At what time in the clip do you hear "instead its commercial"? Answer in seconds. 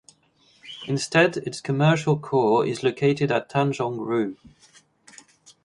0.87-2.17